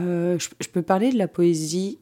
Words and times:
Euh, 0.00 0.38
je, 0.38 0.48
je 0.60 0.68
peux 0.68 0.82
parler 0.82 1.10
de 1.12 1.18
la 1.18 1.28
poésie. 1.28 1.98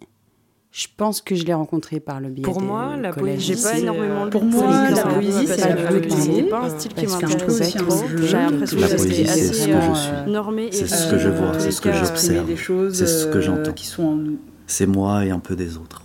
Je 0.73 0.89
pense 0.95 1.23
que 1.23 1.35
je 1.35 1.45
l'ai 1.47 1.55
rencontrée 1.55 2.01
par 2.01 2.21
le 2.21 2.29
biais 2.29 2.43
Pour 2.43 2.59
des 2.61 2.67
moi, 2.67 2.97
la 2.99 3.11
poésie, 3.11 3.47
J'ai 3.47 3.55
pas 3.55 3.73
c'est, 3.73 3.81
énormément 3.81 4.29
pour 4.29 4.43
de 4.43 4.47
moi, 4.47 4.91
la 4.91 5.03
poésie, 5.05 5.47
c'est 5.47 5.63
pas 5.63 5.69
la 5.75 5.87
poésie. 5.91 6.33
C'est 6.37 6.43
pas 6.43 6.61
un 6.65 6.69
style 6.79 6.93
qui 6.95 7.07
m'intéresse 7.07 7.75
trop. 7.77 8.05
J'ai 8.19 8.33
l'impression 8.37 8.81
La 8.81 8.89
que 8.89 8.97
poésie, 8.97 9.15
c'est 9.27 9.29
assez 9.31 9.47
ce 9.55 9.67
que 9.69 9.81
je 9.81 9.95
suis. 9.95 10.11
euh, 10.13 10.27
normé 10.27 10.67
et 10.67 10.73
C'est 10.73 10.87
ce 10.87 11.11
que 11.11 11.19
je 11.19 11.29
vois, 11.31 11.59
c'est 11.59 11.71
ce 11.71 11.81
que 11.81 11.93
j'observe. 11.93 12.47
C'est 12.93 13.07
ce 13.07 13.27
que 13.27 13.39
euh, 13.39 13.41
j'entends. 13.41 13.73
qui 13.73 13.87
sont 13.87 14.03
en 14.05 14.17
nous. 14.17 14.39
C'est 14.67 14.87
moi 14.87 15.25
et 15.25 15.31
un 15.31 15.39
peu 15.39 15.57
des 15.57 15.79
autres. 15.79 16.03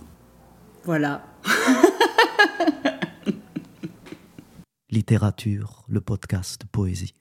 Voilà. 0.84 1.22
Littérature, 4.90 5.84
le 5.88 6.00
podcast 6.00 6.62
poésie. 6.70 7.14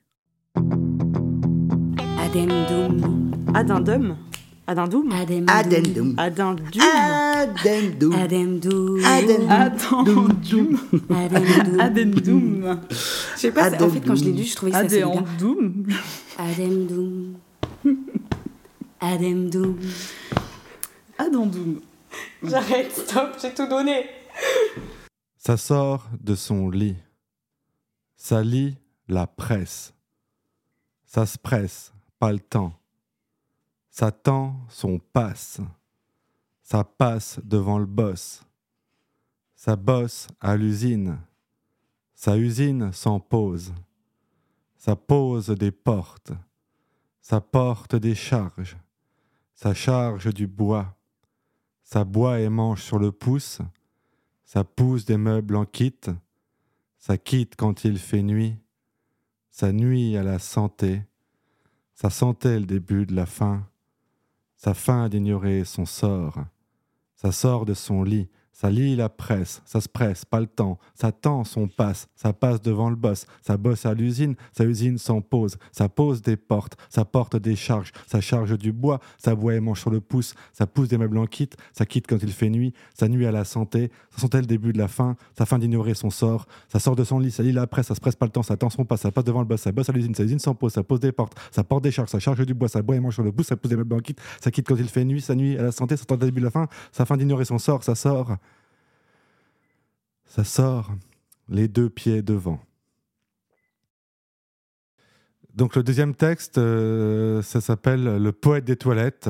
Addendum. 2.20 3.32
Addendum 3.54 4.16
Addendum 4.72 5.12
Addendum. 5.12 6.16
Addendum. 6.18 8.14
Addendum 8.16 9.04
Addendum. 9.04 10.80
Addendum. 11.10 11.80
Addendum. 11.80 12.80
Je 12.90 12.96
sais 13.38 13.52
pas, 13.52 13.70
c'est- 13.70 13.82
en 13.84 13.90
fait, 13.90 14.00
quand 14.02 14.16
je 14.16 14.24
l'ai 14.26 14.32
lu, 14.34 14.44
je 14.44 14.56
trouvais 14.56 14.72
ça 14.72 14.84
bien. 14.84 15.10
Addendum. 15.12 15.86
Addendum. 16.38 17.36
Addendum. 19.02 19.78
Addendum. 21.18 21.82
J'arrête, 22.44 22.92
stop, 22.96 23.38
j'ai 23.42 23.54
tout 23.54 23.68
donné. 23.68 24.06
Ça 25.38 25.58
sort 25.58 26.08
de 26.20 26.36
son 26.36 26.70
lit. 26.70 26.96
Ça 28.16 28.42
lit 28.44 28.76
la 29.08 29.28
presse. 29.28 29.94
Ça 31.06 31.26
se 31.26 31.38
presse, 31.38 31.92
pas 32.20 32.32
le 32.32 32.40
temps. 32.40 32.74
Ça 33.92 34.12
tend 34.12 34.56
son 34.70 34.98
passe. 34.98 35.62
Ça 36.64 36.84
passe 36.84 37.40
devant 37.44 37.78
le 37.78 37.86
boss. 37.86 38.44
Ça 39.54 39.76
bosse 39.76 40.28
à 40.40 40.58
l'usine. 40.58 41.20
Sa 42.16 42.36
usine 42.38 42.92
s'en 42.92 43.20
pose. 43.20 43.72
Ça 44.78 44.96
pose 44.96 45.50
des 45.50 45.72
portes. 45.72 46.32
Ça 47.22 47.40
porte 47.40 47.96
des 47.96 48.16
charges. 48.16 48.76
Ça 49.54 49.76
charge 49.76 50.34
du 50.34 50.48
bois. 50.48 50.98
Ça 51.84 52.04
boit 52.04 52.40
et 52.40 52.50
mange 52.50 52.82
sur 52.82 52.98
le 52.98 53.12
pouce. 53.12 53.62
Ça 54.54 54.66
pousse 54.66 55.06
des 55.06 55.16
meubles 55.16 55.56
en 55.56 55.64
kit, 55.64 55.96
ça 56.98 57.18
quitte 57.18 57.56
quand 57.56 57.86
il 57.86 57.98
fait 57.98 58.22
nuit, 58.22 58.58
ça 59.50 59.72
nuit 59.72 60.18
à 60.18 60.24
la 60.24 60.40
santé, 60.40 61.04
ça 61.94 62.10
sentait 62.10 62.60
le 62.60 62.66
début 62.66 63.06
de 63.06 63.16
la 63.16 63.26
fin, 63.26 63.66
sa 64.64 64.76
fin 64.76 65.10
d'ignorer 65.10 65.66
son 65.66 65.88
sort, 65.88 66.36
ça 67.16 67.32
sort 67.32 67.66
de 67.66 67.74
son 67.74 68.04
lit, 68.04 68.30
ça 68.54 68.70
lit 68.70 68.96
la 68.96 69.10
presse, 69.10 69.62
ça 69.66 69.82
se 69.82 69.90
presse, 69.90 70.24
pas 70.24 70.40
le 70.40 70.46
temps, 70.46 70.78
ça 70.94 71.12
tend 71.12 71.44
son 71.44 71.68
passe, 71.68 72.08
ça 72.16 72.32
passe 72.32 72.62
devant 72.62 72.90
le 72.90 72.96
boss, 72.96 73.26
ça 73.42 73.58
bosse 73.58 73.86
à 73.86 73.94
l'usine, 73.94 74.36
sa 74.56 74.66
usine 74.66 74.98
s'en 74.98 75.22
pose, 75.22 75.58
ça 75.72 75.90
pose 75.90 76.22
des 76.22 76.38
portes, 76.38 76.78
ça 76.90 77.06
porte 77.06 77.36
des 77.38 77.56
charges, 77.56 77.92
ça 78.06 78.22
charge 78.22 78.58
du 78.58 78.72
bois, 78.72 79.00
ça 79.18 79.34
boit 79.34 79.56
et 79.56 79.60
mange 79.60 79.80
sur 79.80 79.90
le 79.90 80.00
pouce, 80.00 80.36
ça 80.54 80.68
pousse 80.68 80.90
des 80.90 80.98
meubles 80.98 81.18
en 81.18 81.26
kit, 81.26 81.50
ça 81.74 81.86
quitte 81.86 82.06
quand 82.08 82.18
il 82.22 82.32
fait 82.32 82.50
nuit, 82.50 82.74
ça 82.94 83.08
nuit 83.08 83.26
à 83.26 83.32
la 83.32 83.46
santé, 83.46 83.90
ça 84.12 84.22
sentait 84.22 84.42
le 84.42 84.48
début 84.48 84.74
de 84.74 84.78
la 84.78 84.88
fin, 84.88 85.16
sa 85.38 85.46
fin 85.46 85.58
d'ignorer 85.58 85.96
son 85.96 86.10
sort, 86.10 86.46
ça 86.68 86.80
sort 86.80 86.96
de 86.96 87.04
son 87.04 87.20
lit, 87.20 87.32
ça 87.32 87.44
lit 87.44 87.54
la 87.54 87.68
presse, 87.68 87.88
ça 87.88 87.96
se 87.96 88.02
presse 88.02 88.16
pas 88.16 88.26
le 88.26 88.32
temps, 88.32 88.44
ça 88.44 88.58
tend 88.58 88.70
son 88.70 88.86
passe, 88.86 89.02
ça 89.02 89.12
passe 89.12 89.24
devant 89.24 89.40
le 89.40 89.48
boss, 89.48 89.62
ça 89.62 89.72
bosse 89.72 89.90
à 89.90 89.94
l'usine, 89.94 90.14
sa 90.14 90.24
usine 90.24 90.40
s'en 90.40 90.54
pose, 90.54 90.74
ça 90.74 90.84
pose 90.84 91.00
des 91.00 91.12
portes, 91.12 91.36
ça 91.52 91.64
porte 91.64 91.84
des 91.84 91.92
charges, 91.92 92.10
ça 92.10 92.20
charge 92.20 92.46
du 92.46 92.54
bois, 92.54 92.68
ça 92.68 92.82
boit 92.82 92.96
et 92.96 93.00
mange 93.00 93.16
sur 93.16 93.24
le 93.24 93.32
pouce, 93.32 93.48
ça 93.48 93.56
pousse 93.56 93.70
des 93.70 93.78
meubles 93.78 93.96
en 93.96 94.00
kit, 94.00 94.16
ça 94.40 94.52
quitte 94.52 94.68
quand 94.68 94.76
il 94.76 94.88
fait 94.88 95.06
nuit, 95.06 95.22
ça 95.22 95.34
nuit 95.34 95.58
à 95.58 95.64
la 95.64 95.72
santé, 95.72 95.98
ça 95.98 96.06
tend 96.06 96.16
le 96.16 96.26
début 96.26 96.42
de 96.42 96.46
la 96.46 96.52
fin, 96.52 96.68
sa 96.92 97.06
fin 97.06 97.18
d'ignorer 97.18 97.46
son 97.46 97.58
sort, 97.58 97.84
ça 97.84 97.96
sort 97.96 98.38
ça 100.32 100.46
sort 100.46 100.94
les 101.50 101.68
deux 101.68 101.90
pieds 101.90 102.22
devant. 102.22 102.62
Donc 105.54 105.76
le 105.76 105.84
deuxième 105.84 106.16
texte, 106.16 106.58
euh, 106.58 107.42
ça 107.42 107.60
s'appelle 107.60 108.06
Le 108.06 108.32
poète 108.32 108.64
des 108.64 108.78
toilettes. 108.78 109.30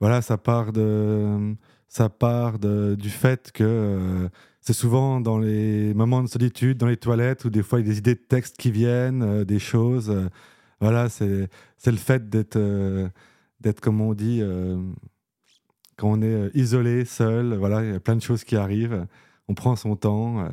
Voilà, 0.00 0.20
ça 0.20 0.36
part, 0.36 0.72
de, 0.72 1.54
ça 1.88 2.10
part 2.10 2.58
de- 2.58 2.94
du 2.94 3.08
fait 3.08 3.52
que 3.52 3.64
euh, 3.64 4.28
c'est 4.60 4.74
souvent 4.74 5.18
dans 5.18 5.38
les 5.38 5.94
moments 5.94 6.22
de 6.22 6.28
solitude, 6.28 6.76
dans 6.76 6.88
les 6.88 6.98
toilettes, 6.98 7.46
où 7.46 7.50
des 7.50 7.62
fois 7.62 7.80
il 7.80 7.86
y 7.86 7.88
a 7.88 7.92
des 7.92 7.98
idées 7.98 8.14
de 8.14 8.20
textes 8.20 8.58
qui 8.58 8.70
viennent, 8.70 9.22
euh, 9.22 9.44
des 9.46 9.58
choses. 9.58 10.14
voilà, 10.78 11.08
c'est 11.08 11.48
le 11.86 11.96
fait 11.96 12.28
d'être, 12.28 12.58
comme 13.80 14.02
on 14.02 14.12
dit, 14.12 14.42
quand 15.96 16.10
on 16.18 16.20
est 16.20 16.50
isolé, 16.54 17.06
seul. 17.06 17.54
Voilà, 17.54 17.82
il 17.82 17.92
y 17.92 17.94
a 17.94 18.00
plein 18.00 18.16
de 18.16 18.22
choses 18.22 18.44
qui 18.44 18.56
arrivent 18.56 19.06
on 19.48 19.54
prend 19.54 19.76
son 19.76 19.96
temps. 19.96 20.40
euh. 20.40 20.48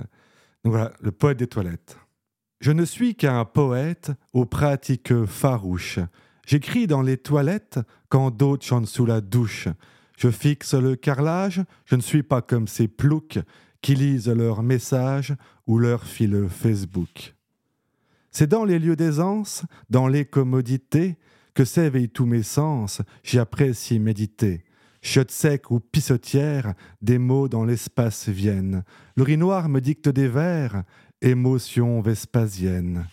Donc 0.64 0.74
voilà, 0.74 0.92
le 1.02 1.12
poète 1.12 1.38
des 1.38 1.48
toilettes. 1.48 1.98
Je 2.60 2.72
ne 2.72 2.86
suis 2.86 3.16
qu'un 3.16 3.44
poète 3.46 4.12
aux 4.34 4.46
pratiques 4.46 5.26
farouches. 5.26 6.00
J'écris 6.46 6.86
dans 6.86 7.02
les 7.02 7.18
toilettes 7.18 7.80
quand 8.10 8.30
d'autres 8.30 8.66
chantent 8.66 8.88
sous 8.88 9.06
la 9.06 9.22
douche. 9.22 9.68
Je 10.18 10.30
fixe 10.30 10.76
le 10.76 10.96
carrelage, 10.96 11.64
je 11.86 11.96
ne 11.96 12.02
suis 12.02 12.22
pas 12.22 12.44
comme 12.44 12.68
ces 12.68 12.88
ploucs 12.88 13.40
qui 13.82 13.96
lisent 13.96 14.30
leurs 14.30 14.62
messages 14.62 15.34
ou 15.66 15.80
leur 15.80 16.04
fil 16.06 16.48
Facebook. 16.50 17.36
C'est 18.30 18.48
dans 18.48 18.64
les 18.64 18.78
lieux 18.78 18.96
d'aisance, 18.96 19.64
dans 19.90 20.08
les 20.08 20.26
commodités, 20.26 21.18
que 21.54 21.66
s'éveillent 21.66 22.10
tous 22.10 22.26
mes 22.26 22.44
sens, 22.44 23.02
j'y 23.24 23.40
apprécie 23.40 24.00
méditer. 24.00 24.64
Chiotte 25.02 25.32
sec 25.32 25.72
ou 25.72 25.80
pissotière, 25.80 26.74
des 27.02 27.18
mots 27.18 27.48
dans 27.48 27.66
l'espace 27.66 28.30
viennent. 28.30 28.84
L'urinoir 29.18 29.68
me 29.68 29.82
dicte 29.82 30.10
des 30.10 30.28
vers, 30.28 30.84
émotion 31.22 32.02
vespasienne. 32.02 33.08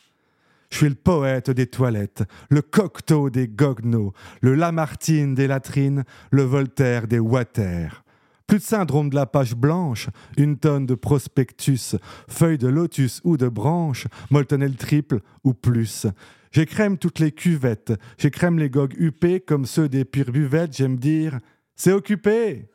Je 0.71 0.77
suis 0.77 0.89
le 0.89 0.95
poète 0.95 1.51
des 1.51 1.67
toilettes, 1.67 2.25
le 2.51 2.61
cocteau 2.61 3.31
des 3.31 3.49
goguenots, 3.49 4.13
le 4.43 4.55
Lamartine 4.55 5.35
des 5.35 5.47
latrines, 5.47 6.05
le 6.31 6.43
Voltaire 6.43 7.09
des 7.09 7.19
water. 7.19 8.05
Plus 8.47 8.59
de 8.59 8.65
syndrome 8.65 9.09
de 9.09 9.15
la 9.15 9.27
page 9.27 9.55
blanche, 9.55 10.09
une 10.37 10.59
tonne 10.59 10.85
de 10.85 10.95
prospectus, 10.95 11.97
feuilles 12.29 12.59
de 12.59 12.69
lotus 12.69 13.23
ou 13.25 13.39
de 13.39 13.49
branches, 13.49 14.07
moltenel 14.31 14.77
triple 14.77 15.21
ou 15.43 15.55
plus. 15.55 16.07
J'écrème 16.53 16.99
toutes 16.99 17.19
les 17.19 17.33
cuvettes, 17.33 17.93
j'écrème 18.19 18.59
les 18.59 18.71
gogues 18.71 18.97
huppés 18.99 19.41
comme 19.41 19.67
ceux 19.67 19.89
des 19.89 20.05
pires 20.05 20.33
buvettes, 20.33 20.77
j'aime 20.77 20.97
dire 20.97 21.39
c'est 21.79 21.93
occupé. 21.93 22.69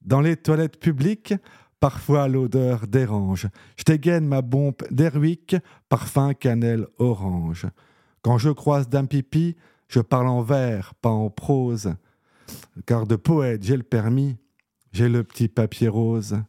Dans 0.00 0.22
les 0.22 0.36
toilettes 0.36 0.80
publiques, 0.80 1.34
parfois 1.80 2.28
l'odeur 2.28 2.86
dérange. 2.86 3.48
Je 3.76 3.84
dégaine 3.84 4.26
ma 4.26 4.40
bombe 4.40 4.76
d'Erwick, 4.90 5.56
parfum 5.88 6.32
cannelle 6.32 6.86
orange. 6.98 7.66
Quand 8.22 8.38
je 8.38 8.50
croise 8.50 8.88
Dame 8.88 9.08
Pipi, 9.08 9.56
je 9.88 10.00
parle 10.00 10.28
en 10.28 10.42
vers, 10.42 10.94
pas 10.94 11.10
en 11.10 11.28
prose. 11.28 11.92
Car 12.86 13.06
de 13.06 13.16
poète, 13.16 13.62
j'ai 13.62 13.76
le 13.76 13.82
permis, 13.82 14.36
j'ai 14.92 15.08
le 15.08 15.24
petit 15.24 15.48
papier 15.48 15.88
rose. 15.88 16.40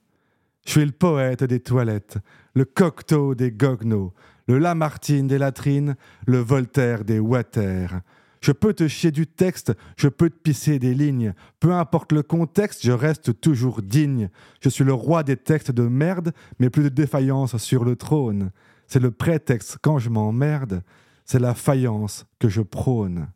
Je 0.65 0.71
suis 0.71 0.85
le 0.85 0.91
poète 0.91 1.43
des 1.43 1.59
toilettes, 1.59 2.19
le 2.53 2.65
cocteau 2.65 3.33
des 3.33 3.51
goguenots, 3.51 4.13
le 4.47 4.59
Lamartine 4.59 5.27
des 5.27 5.39
latrines, 5.39 5.95
le 6.27 6.37
Voltaire 6.37 7.03
des 7.03 7.19
water. 7.19 8.01
Je 8.41 8.51
peux 8.51 8.73
te 8.73 8.87
chier 8.87 9.11
du 9.11 9.27
texte, 9.27 9.71
je 9.97 10.07
peux 10.07 10.29
te 10.29 10.37
pisser 10.37 10.79
des 10.79 10.95
lignes. 10.95 11.33
Peu 11.59 11.73
importe 11.73 12.11
le 12.11 12.23
contexte, 12.23 12.83
je 12.83 12.91
reste 12.91 13.39
toujours 13.39 13.83
digne. 13.83 14.29
Je 14.61 14.69
suis 14.69 14.83
le 14.83 14.93
roi 14.93 15.21
des 15.21 15.37
textes 15.37 15.69
de 15.71 15.83
merde, 15.83 16.33
mais 16.59 16.71
plus 16.71 16.83
de 16.83 16.89
défaillance 16.89 17.55
sur 17.57 17.85
le 17.85 17.95
trône. 17.95 18.51
C'est 18.87 18.99
le 18.99 19.11
prétexte 19.11 19.77
quand 19.81 19.99
je 19.99 20.09
m'emmerde, 20.09 20.81
c'est 21.23 21.39
la 21.39 21.53
faïence 21.53 22.25
que 22.39 22.49
je 22.49 22.61
prône. 22.61 23.27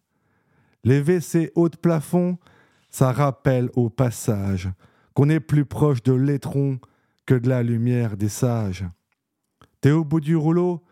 Les 0.83 0.99
WC 1.01 1.51
haut 1.53 1.69
de 1.69 1.77
plafond, 1.77 2.39
ça 2.89 3.11
rappelle 3.11 3.69
au 3.75 3.89
passage 3.89 4.69
qu'on 5.13 5.29
est 5.29 5.39
plus 5.39 5.65
proche 5.65 6.01
de 6.01 6.13
l'étron 6.13 6.79
que 7.25 7.35
de 7.35 7.47
la 7.47 7.61
lumière 7.61 8.17
des 8.17 8.29
sages. 8.29 8.85
T'es 9.81 9.91
au 9.91 10.03
bout 10.03 10.19
du 10.19 10.35
rouleau 10.35 10.83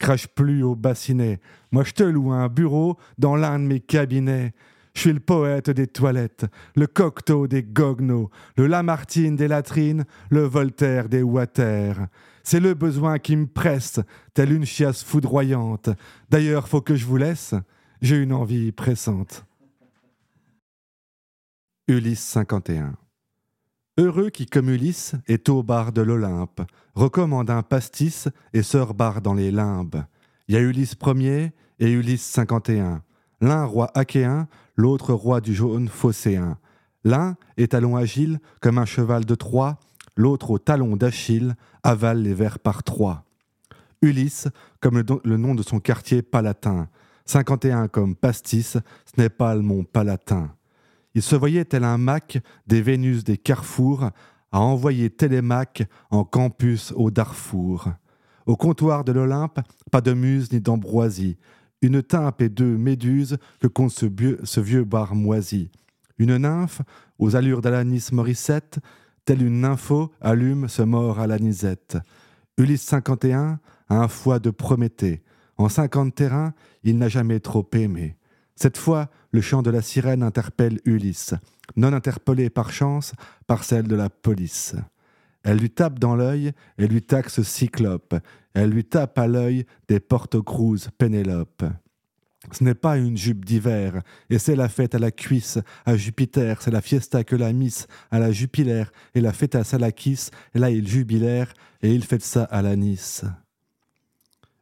Crache 0.00 0.26
plus 0.26 0.64
au 0.64 0.74
bassinet. 0.74 1.40
Moi, 1.70 1.84
je 1.84 1.92
te 1.92 2.02
loue 2.02 2.32
un 2.32 2.48
bureau 2.48 2.96
dans 3.18 3.36
l'un 3.36 3.58
de 3.58 3.64
mes 3.64 3.80
cabinets. 3.80 4.54
Je 4.94 5.02
suis 5.02 5.12
le 5.12 5.20
poète 5.20 5.70
des 5.70 5.86
toilettes, 5.86 6.46
le 6.74 6.88
cocteau 6.88 7.46
des 7.46 7.62
goguenots, 7.62 8.30
le 8.56 8.66
Lamartine 8.66 9.36
des 9.36 9.46
latrines, 9.46 10.04
le 10.30 10.42
Voltaire 10.42 11.08
des 11.08 11.22
water. 11.22 12.08
C'est 12.42 12.58
le 12.58 12.74
besoin 12.74 13.18
qui 13.18 13.36
me 13.36 13.46
presse, 13.46 14.00
telle 14.34 14.52
une 14.52 14.66
chiasse 14.66 15.04
foudroyante. 15.04 15.90
D'ailleurs, 16.28 16.66
faut 16.66 16.80
que 16.80 16.96
je 16.96 17.06
vous 17.06 17.18
laisse, 17.18 17.54
j'ai 18.02 18.16
une 18.16 18.32
envie 18.32 18.72
pressante. 18.72 19.44
Ulysse 21.86 22.24
51 22.24 22.99
Heureux 24.00 24.30
qui, 24.30 24.46
comme 24.46 24.70
Ulysse, 24.70 25.14
est 25.28 25.50
au 25.50 25.62
bar 25.62 25.92
de 25.92 26.00
l'Olympe, 26.00 26.62
recommande 26.94 27.50
un 27.50 27.62
pastis 27.62 28.28
et 28.54 28.62
se 28.62 28.78
rebarre 28.78 29.20
dans 29.20 29.34
les 29.34 29.50
limbes. 29.50 30.04
Il 30.48 30.54
y 30.54 30.56
a 30.56 30.60
Ulysse 30.60 30.96
Ier 31.06 31.52
et 31.80 31.90
Ulysse 31.90 32.24
51. 32.24 33.02
L'un 33.42 33.64
roi 33.66 33.90
achéen, 33.94 34.48
l'autre 34.74 35.12
roi 35.12 35.42
du 35.42 35.52
jaune 35.52 35.88
phocéen. 35.88 36.56
L'un, 37.04 37.36
étalon 37.58 37.94
agile, 37.94 38.40
comme 38.62 38.78
un 38.78 38.86
cheval 38.86 39.26
de 39.26 39.34
Troie, 39.34 39.78
l'autre 40.16 40.50
au 40.50 40.58
talon 40.58 40.96
d'Achille, 40.96 41.54
avale 41.82 42.22
les 42.22 42.32
vers 42.32 42.58
par 42.58 42.82
trois. 42.82 43.26
Ulysse, 44.00 44.48
comme 44.80 44.96
le, 44.96 45.04
le 45.24 45.36
nom 45.36 45.54
de 45.54 45.62
son 45.62 45.78
quartier 45.78 46.22
palatin. 46.22 46.88
51 47.26 47.88
comme 47.88 48.16
pastis, 48.16 48.78
ce 48.78 49.20
n'est 49.20 49.28
pas 49.28 49.54
le 49.54 49.60
mont 49.60 49.84
palatin. 49.84 50.54
Il 51.14 51.22
se 51.22 51.36
voyait 51.36 51.64
tel 51.64 51.84
un 51.84 51.98
Mac 51.98 52.38
des 52.66 52.82
Vénus 52.82 53.24
des 53.24 53.36
carrefours 53.36 54.10
à 54.52 54.60
envoyer 54.60 55.10
Télémaque 55.10 55.84
en 56.10 56.24
campus 56.24 56.92
au 56.96 57.10
Darfour. 57.10 57.90
Au 58.46 58.56
comptoir 58.56 59.04
de 59.04 59.12
l'Olympe, 59.12 59.60
pas 59.90 60.00
de 60.00 60.12
muse 60.12 60.52
ni 60.52 60.60
d'ambroisie, 60.60 61.36
une 61.82 62.02
tympe 62.02 62.42
et 62.42 62.48
deux 62.48 62.76
méduses 62.76 63.38
que 63.60 63.66
compte 63.66 63.92
ce, 63.92 64.60
vieux 64.60 64.84
bar 64.84 65.14
moisi. 65.14 65.70
Une 66.18 66.36
nymphe, 66.36 66.82
aux 67.18 67.36
allures 67.36 67.60
d'Alanis 67.60 68.08
Morissette, 68.12 68.78
telle 69.24 69.42
une 69.42 69.60
nympho, 69.60 70.10
allume 70.20 70.68
ce 70.68 70.82
mort 70.82 71.18
à 71.18 71.26
l'anisette. 71.26 71.98
Ulysse 72.58 72.82
51 72.82 73.58
a 73.88 73.94
un 73.94 74.08
foie 74.08 74.38
de 74.38 74.50
Prométhée. 74.50 75.22
En 75.56 75.68
cinquante 75.68 76.14
terrains, 76.14 76.52
il 76.82 76.98
n'a 76.98 77.08
jamais 77.08 77.40
trop 77.40 77.68
aimé. 77.72 78.16
Cette 78.56 78.76
fois, 78.76 79.08
le 79.32 79.40
chant 79.40 79.62
de 79.62 79.70
la 79.70 79.82
sirène 79.82 80.22
interpelle 80.22 80.80
Ulysse, 80.84 81.34
non 81.76 81.92
interpellé 81.92 82.50
par 82.50 82.72
chance 82.72 83.12
par 83.46 83.64
celle 83.64 83.86
de 83.86 83.96
la 83.96 84.10
police. 84.10 84.74
Elle 85.42 85.58
lui 85.58 85.70
tape 85.70 85.98
dans 85.98 86.16
l'œil 86.16 86.52
et 86.78 86.86
lui 86.86 87.02
taxe 87.02 87.42
Cyclope. 87.42 88.14
Elle 88.52 88.70
lui 88.70 88.84
tape 88.84 89.18
à 89.18 89.26
l'œil 89.26 89.64
des 89.88 90.00
porte-crues 90.00 90.90
Pénélope. 90.98 91.64
Ce 92.52 92.64
n'est 92.64 92.74
pas 92.74 92.96
une 92.96 93.16
jupe 93.16 93.44
d'hiver, 93.44 94.02
et 94.30 94.38
c'est 94.38 94.56
la 94.56 94.70
fête 94.70 94.94
à 94.94 94.98
la 94.98 95.10
cuisse, 95.10 95.58
à 95.84 95.96
Jupiter, 95.96 96.62
c'est 96.62 96.70
la 96.70 96.80
fiesta 96.80 97.22
que 97.22 97.36
la 97.36 97.52
miss, 97.52 97.86
à 98.10 98.18
la 98.18 98.32
jupilaire, 98.32 98.90
et 99.14 99.20
la 99.20 99.32
fête 99.34 99.54
à 99.54 99.62
Salakis, 99.62 100.30
et 100.54 100.58
là 100.58 100.70
il 100.70 100.88
jubilaire, 100.88 101.52
et 101.82 101.92
il 101.92 102.02
fait 102.02 102.22
ça 102.22 102.44
à 102.44 102.62
la 102.62 102.76
Nice. 102.76 103.24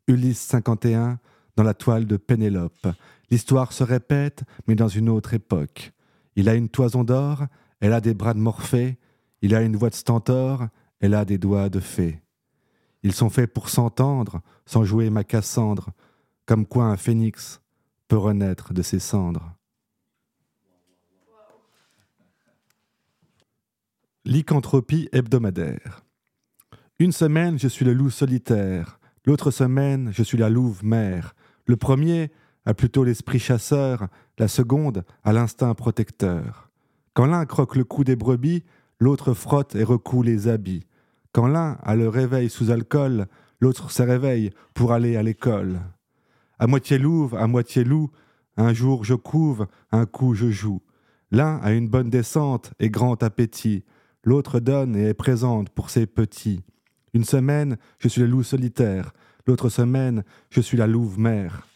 Ulysse 0.09 0.41
51, 0.41 1.21
dans 1.57 1.63
la 1.63 1.75
toile 1.75 2.07
de 2.07 2.17
Pénélope. 2.17 2.89
L'histoire 3.31 3.73
se 3.73 3.85
répète, 3.85 4.45
mais 4.67 4.75
dans 4.75 4.89
une 4.89 5.09
autre 5.09 5.35
époque. 5.35 5.93
Il 6.37 6.49
a 6.49 6.55
une 6.55 6.69
toison 6.69 7.05
d'or, 7.05 7.47
elle 7.81 7.93
a 7.93 8.01
des 8.01 8.15
bras 8.15 8.35
de 8.35 8.39
Morphée, 8.39 8.99
il 9.43 9.55
a 9.55 9.63
une 9.63 9.77
voix 9.77 9.91
de 9.91 9.95
stentor, 9.95 10.69
elle 11.01 11.15
a 11.15 11.25
des 11.25 11.39
doigts 11.39 11.69
de 11.69 11.81
fée. 11.81 12.23
Ils 13.03 13.13
sont 13.13 13.31
faits 13.31 13.53
pour 13.53 13.69
s'entendre, 13.69 14.41
sans 14.67 14.85
jouer 14.85 15.11
ma 15.11 15.25
Cassandre, 15.25 15.91
comme 16.47 16.67
quoi 16.67 16.85
un 16.85 16.97
phénix 16.97 17.61
peut 18.09 18.17
renaître 18.17 18.73
de 18.73 18.83
ses 18.83 18.99
cendres. 18.99 19.55
Lycanthropie 24.25 25.09
hebdomadaire. 25.13 26.05
Une 26.99 27.13
semaine, 27.13 27.59
je 27.59 27.69
suis 27.69 27.85
le 27.85 27.95
loup 27.95 28.11
solitaire. 28.11 28.99
L'autre 29.25 29.51
semaine, 29.51 30.11
je 30.13 30.23
suis 30.23 30.37
la 30.37 30.51
louve 30.51 30.85
mère. 30.85 31.35
Le 31.67 31.77
premier 31.77 32.31
a 32.65 32.75
plutôt 32.75 33.05
l'esprit 33.05 33.39
chasseur, 33.39 34.09
la 34.39 34.49
seconde 34.49 35.05
a 35.25 35.33
l'instinct 35.33 35.75
protecteur. 35.75 36.71
Quand 37.15 37.27
l'un 37.27 37.47
croque 37.47 37.77
le 37.77 37.85
cou 37.85 38.05
des 38.05 38.17
brebis, 38.17 38.65
l'autre 39.01 39.35
frotte 39.35 39.75
et 39.75 39.85
recoue 39.85 40.23
les 40.23 40.49
habits. 40.49 40.87
Quand 41.33 41.47
l'un 41.47 41.79
a 41.83 41.97
le 41.97 42.09
réveil 42.09 42.49
sous 42.49 42.71
alcool, 42.71 43.27
l'autre 43.61 43.91
se 43.91 44.03
réveille 44.03 44.51
pour 44.75 44.93
aller 44.93 45.17
à 45.17 45.23
l'école. 45.23 45.81
À 46.59 46.67
moitié 46.67 46.99
louve, 46.99 47.35
à 47.35 47.47
moitié 47.47 47.85
loup, 47.85 48.11
un 48.57 48.73
jour 48.73 49.05
je 49.05 49.15
couve, 49.15 49.67
un 49.93 50.07
coup 50.07 50.35
je 50.35 50.51
joue. 50.51 50.83
L'un 51.31 51.59
a 51.59 51.73
une 51.73 51.89
bonne 51.89 52.11
descente 52.11 52.73
et 52.81 52.91
grand 52.91 53.23
appétit, 53.23 53.85
l'autre 54.25 54.61
donne 54.61 54.97
et 54.97 55.09
est 55.09 55.15
présente 55.15 55.71
pour 55.71 55.91
ses 55.91 56.07
petits. 56.07 56.65
Une 57.15 57.25
semaine, 57.25 57.77
je 57.99 58.09
suis 58.09 58.21
le 58.21 58.27
loup 58.27 58.43
solitaire, 58.43 59.13
l'autre 59.47 59.69
semaine, 59.69 60.25
je 60.51 60.61
suis 60.61 60.77
la 60.77 60.87
louve 60.87 61.19
mère. 61.19 61.67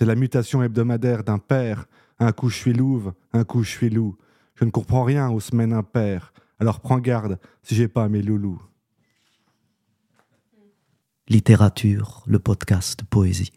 C'est 0.00 0.06
la 0.06 0.14
mutation 0.14 0.62
hebdomadaire 0.62 1.24
d'un 1.24 1.36
père. 1.36 1.84
Un 2.18 2.32
coup 2.32 2.48
je 2.48 2.56
suis 2.56 2.72
louve, 2.72 3.12
un 3.34 3.44
coup 3.44 3.62
je 3.62 3.68
suis 3.68 3.90
loup. 3.90 4.16
Je 4.54 4.64
ne 4.64 4.70
comprends 4.70 5.04
rien 5.04 5.28
aux 5.28 5.40
semaines 5.40 5.74
impaires. 5.74 6.32
Alors 6.58 6.80
prends 6.80 7.00
garde 7.00 7.38
si 7.62 7.74
j'ai 7.74 7.86
pas 7.86 8.08
mes 8.08 8.22
loulous. 8.22 8.62
Littérature, 11.28 12.24
le 12.26 12.38
podcast 12.38 13.02
Poésie. 13.10 13.52